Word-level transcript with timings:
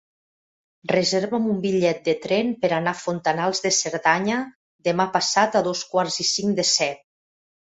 Reserva'm 0.91 1.43
un 1.55 1.59
bitllet 1.65 2.01
de 2.07 2.15
tren 2.23 2.49
per 2.63 2.71
anar 2.77 2.93
a 2.97 2.99
Fontanals 3.01 3.61
de 3.67 3.73
Cerdanya 3.81 4.39
demà 4.89 5.09
passat 5.19 5.61
a 5.61 5.63
dos 5.69 5.85
quarts 5.95 6.19
i 6.27 6.29
cinc 6.33 6.59
de 6.63 6.67
set. 6.73 7.05